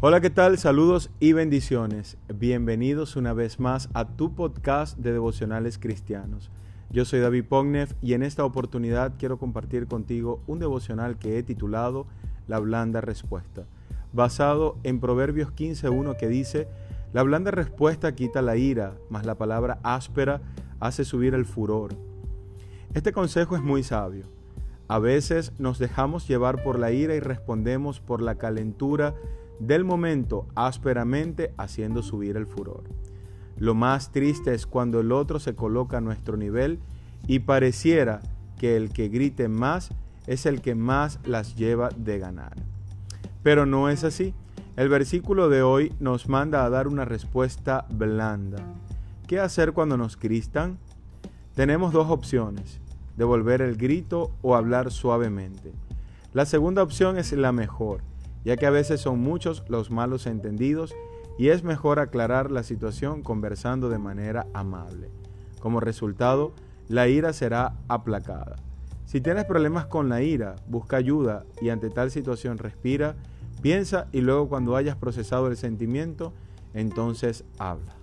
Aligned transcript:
Hola, 0.00 0.20
¿qué 0.20 0.30
tal? 0.30 0.58
Saludos 0.58 1.10
y 1.18 1.32
bendiciones. 1.32 2.18
Bienvenidos 2.32 3.16
una 3.16 3.32
vez 3.32 3.58
más 3.58 3.88
a 3.94 4.06
tu 4.06 4.32
podcast 4.32 4.96
de 4.96 5.12
devocionales 5.12 5.76
cristianos. 5.76 6.52
Yo 6.88 7.04
soy 7.04 7.18
David 7.18 7.46
Pognev 7.46 7.96
y 8.00 8.12
en 8.12 8.22
esta 8.22 8.44
oportunidad 8.44 9.14
quiero 9.18 9.38
compartir 9.38 9.88
contigo 9.88 10.40
un 10.46 10.60
devocional 10.60 11.18
que 11.18 11.36
he 11.36 11.42
titulado 11.42 12.06
La 12.46 12.60
blanda 12.60 13.00
respuesta, 13.00 13.64
basado 14.12 14.76
en 14.84 15.00
Proverbios 15.00 15.48
15.1 15.50 16.16
que 16.16 16.28
dice, 16.28 16.68
La 17.12 17.24
blanda 17.24 17.50
respuesta 17.50 18.14
quita 18.14 18.40
la 18.40 18.56
ira, 18.56 18.94
mas 19.10 19.26
la 19.26 19.34
palabra 19.34 19.80
áspera 19.82 20.42
hace 20.78 21.04
subir 21.04 21.34
el 21.34 21.44
furor. 21.44 21.96
Este 22.94 23.10
consejo 23.10 23.56
es 23.56 23.62
muy 23.62 23.82
sabio. 23.82 24.26
A 24.86 25.00
veces 25.00 25.52
nos 25.58 25.80
dejamos 25.80 26.28
llevar 26.28 26.62
por 26.62 26.78
la 26.78 26.92
ira 26.92 27.16
y 27.16 27.20
respondemos 27.20 27.98
por 27.98 28.22
la 28.22 28.36
calentura 28.36 29.16
del 29.60 29.84
momento 29.84 30.46
ásperamente 30.54 31.52
haciendo 31.56 32.02
subir 32.02 32.36
el 32.36 32.46
furor. 32.46 32.84
Lo 33.56 33.74
más 33.74 34.12
triste 34.12 34.54
es 34.54 34.66
cuando 34.66 35.00
el 35.00 35.10
otro 35.10 35.40
se 35.40 35.54
coloca 35.54 35.98
a 35.98 36.00
nuestro 36.00 36.36
nivel 36.36 36.78
y 37.26 37.40
pareciera 37.40 38.20
que 38.58 38.76
el 38.76 38.92
que 38.92 39.08
grite 39.08 39.48
más 39.48 39.90
es 40.26 40.46
el 40.46 40.60
que 40.60 40.74
más 40.74 41.18
las 41.24 41.56
lleva 41.56 41.88
de 41.96 42.18
ganar. 42.18 42.54
Pero 43.42 43.66
no 43.66 43.88
es 43.88 44.04
así. 44.04 44.34
El 44.76 44.88
versículo 44.88 45.48
de 45.48 45.62
hoy 45.62 45.92
nos 45.98 46.28
manda 46.28 46.64
a 46.64 46.70
dar 46.70 46.86
una 46.86 47.04
respuesta 47.04 47.86
blanda. 47.90 48.58
¿Qué 49.26 49.40
hacer 49.40 49.72
cuando 49.72 49.96
nos 49.96 50.16
cristan? 50.16 50.78
Tenemos 51.54 51.92
dos 51.92 52.10
opciones, 52.10 52.80
devolver 53.16 53.60
el 53.60 53.76
grito 53.76 54.30
o 54.42 54.54
hablar 54.54 54.92
suavemente. 54.92 55.72
La 56.32 56.46
segunda 56.46 56.82
opción 56.82 57.18
es 57.18 57.32
la 57.32 57.50
mejor 57.50 58.02
ya 58.44 58.56
que 58.56 58.66
a 58.66 58.70
veces 58.70 59.00
son 59.00 59.20
muchos 59.20 59.64
los 59.68 59.90
malos 59.90 60.26
entendidos 60.26 60.94
y 61.38 61.48
es 61.48 61.62
mejor 61.62 62.00
aclarar 62.00 62.50
la 62.50 62.62
situación 62.62 63.22
conversando 63.22 63.88
de 63.88 63.98
manera 63.98 64.46
amable. 64.54 65.10
Como 65.60 65.80
resultado, 65.80 66.52
la 66.88 67.08
ira 67.08 67.32
será 67.32 67.74
aplacada. 67.88 68.56
Si 69.04 69.20
tienes 69.20 69.44
problemas 69.44 69.86
con 69.86 70.08
la 70.08 70.22
ira, 70.22 70.56
busca 70.66 70.96
ayuda 70.96 71.44
y 71.60 71.70
ante 71.70 71.90
tal 71.90 72.10
situación 72.10 72.58
respira, 72.58 73.16
piensa 73.62 74.08
y 74.12 74.20
luego 74.20 74.48
cuando 74.48 74.76
hayas 74.76 74.96
procesado 74.96 75.48
el 75.48 75.56
sentimiento, 75.56 76.32
entonces 76.74 77.44
habla. 77.58 77.94